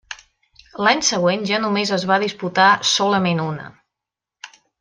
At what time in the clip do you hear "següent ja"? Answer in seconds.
1.09-1.59